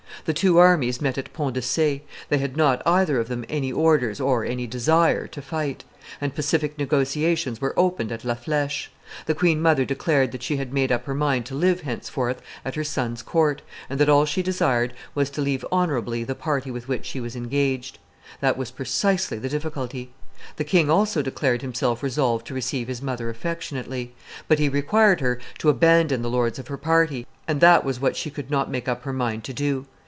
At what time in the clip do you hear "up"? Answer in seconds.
10.91-11.05, 28.87-29.01